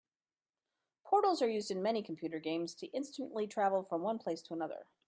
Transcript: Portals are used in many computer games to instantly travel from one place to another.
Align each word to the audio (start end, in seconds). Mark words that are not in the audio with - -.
Portals 1.03 1.43
are 1.43 1.47
used 1.47 1.69
in 1.69 1.79
many 1.83 2.01
computer 2.01 2.39
games 2.39 2.73
to 2.73 2.87
instantly 2.87 3.45
travel 3.45 3.83
from 3.83 4.01
one 4.01 4.17
place 4.17 4.41
to 4.41 4.53
another. 4.55 4.87